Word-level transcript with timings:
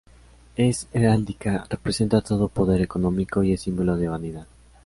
En 0.57 0.73
heráldica, 0.93 1.67
representa 1.69 2.21
todo 2.21 2.47
poder 2.47 2.81
económico 2.81 3.43
y 3.43 3.53
es 3.53 3.61
símbolo 3.61 3.97
de 3.97 4.07
vanidad. 4.07 4.47